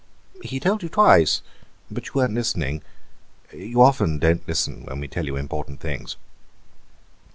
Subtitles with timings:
[0.41, 1.43] "He told you twice,
[1.91, 2.81] but you weren't listening.
[3.53, 6.17] You often don't listen when we tell you important things."